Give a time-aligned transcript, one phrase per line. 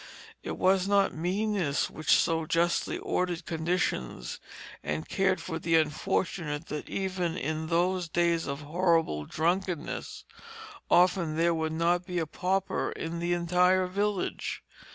[0.41, 4.39] It was not meanness which so justly ordered conditions
[4.83, 10.25] and cared for the unfortunate that even in those days of horrible drunkenness
[10.89, 14.63] often there would not be a pauper in the entire village.